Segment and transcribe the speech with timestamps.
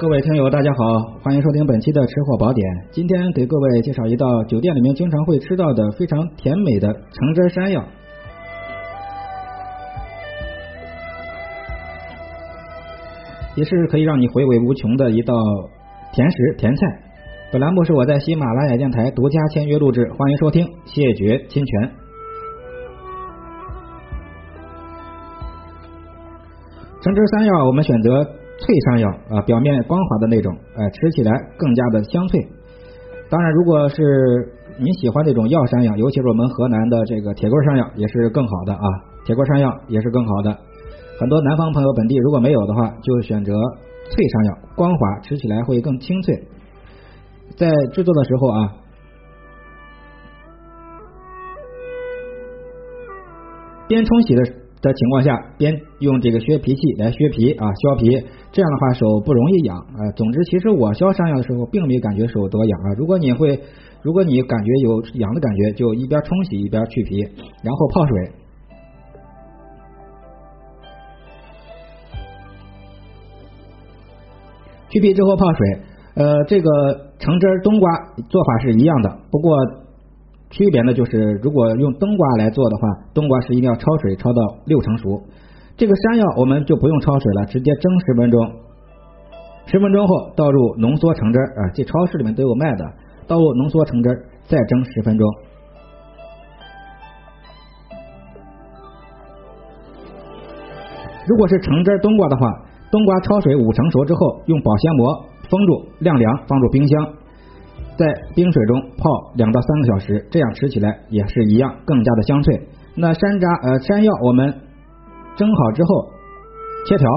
[0.00, 2.66] 各位听友，大家好，欢迎收听本期的吃货宝典。
[2.90, 7.84] 今天给各位介绍一道酒店里面经常会吃到的非常甜美的橙汁山药，
[13.56, 15.34] 也是可以让你回味无穷的一道
[16.14, 16.86] 甜食甜菜。
[17.52, 21.90] 本栏目是我在喜马拉雅电台独家签约录制，欢迎收听，谢绝侵权。
[27.02, 28.26] 橙汁山药，我们选择。
[28.60, 32.38] 脆山药啊，表面光滑的那种，哎，吃起来更加的香脆。
[33.30, 38.84] 当然，如果是你喜欢这种药山药，尤其是我们河南的这个铁棍山药，也是更好的啊。
[39.24, 40.56] 铁棍山药也是更好的。
[41.18, 43.52] 很多南方朋友本地如果没有的话，就选择
[44.10, 46.34] 脆山药，光滑，吃起来会更清脆。
[47.56, 48.72] 在制作的时候啊，
[53.88, 54.42] 边冲洗的。
[54.82, 58.10] 的情况下，边用这个削皮器来削皮啊，削皮，
[58.50, 60.00] 这样的话手不容易痒啊。
[60.16, 62.94] 总之，其实我削山药的时候，并没感觉手多痒啊。
[62.96, 63.60] 如果你会，
[64.02, 67.20] 如果你感觉有痒的感觉，就一边冲洗一边去皮，
[67.62, 68.32] 然后泡水。
[74.88, 75.78] 去皮之后泡水，
[76.14, 76.70] 呃，这个
[77.18, 77.90] 橙汁冬瓜
[78.30, 79.56] 做法是一样的，不过。
[80.50, 82.82] 区别呢，就是如果用冬瓜来做的话，
[83.14, 85.22] 冬瓜是一定要焯水焯到六成熟。
[85.76, 88.36] 这个山药我们就不用焯水了，直接蒸十分钟。
[89.66, 92.84] 十分钟后倒入浓缩橙汁啊，这超市里面都有卖的，
[93.28, 94.10] 倒入浓缩橙汁
[94.42, 95.24] 再蒸十分钟。
[101.28, 102.50] 如果是橙汁冬瓜的话，
[102.90, 107.19] 冬瓜焯水五成熟之后，用保鲜膜封住晾凉，放入冰箱。
[107.98, 112.68] 在冰水中泡两到三个小时，这样吃起来也是一样，更加的香脆。
[112.96, 114.52] 那山楂呃山药我们
[115.36, 116.10] 蒸好之后
[116.86, 117.08] 切条，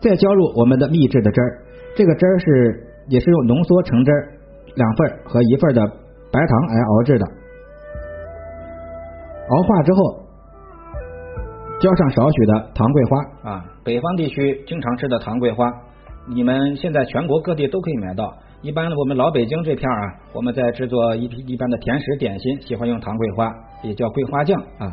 [0.00, 1.62] 再浇入我们的秘制的汁儿。
[1.94, 4.10] 这个汁儿是也是用浓缩橙汁
[4.74, 5.86] 两份和一份的
[6.32, 7.26] 白糖来熬制的。
[9.50, 10.20] 熬化之后，
[11.80, 15.64] 浇上少许的糖桂花啊，北方地区经常吃的糖桂花。
[16.26, 18.32] 你们现在全国各地都可以买到。
[18.62, 20.00] 一般我们老北京这片啊，
[20.32, 23.52] 我们在制作一批一般的甜食点心，喜欢用糖桂花，
[23.82, 24.88] 也叫桂花酱啊。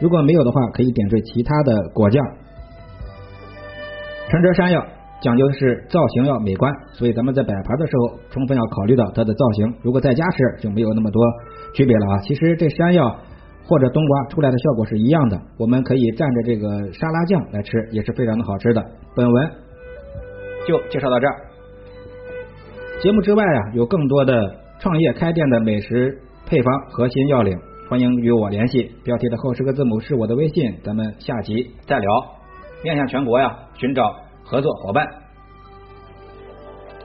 [0.00, 2.24] 如果没有的话，可以点缀其他的果酱。
[4.30, 4.82] 橙汁山药
[5.20, 9.74] 讲究的是造型要美观，所以咱们在摆盘的时候，充分要考虑到它的造型。
[9.82, 11.22] 如果在家吃，就没有那么多
[11.74, 12.18] 区别了啊。
[12.20, 13.14] 其实这山药
[13.66, 18.82] 或者冬瓜出来的效果是一样的，我们可以蘸着这个沙拉酱来吃，也是非常的好吃的。
[19.14, 19.50] 本文。
[20.66, 21.36] 就介绍到这儿。
[23.02, 27.58] 节目之外啊，有更多的创业开店的美食配方核心要领，
[27.88, 28.90] 欢迎与我联系。
[29.04, 32.08] 标题的后十个字母是我的微信，咱们下集再聊。
[32.84, 34.14] 面向全国呀，寻找
[34.44, 35.21] 合作伙伴。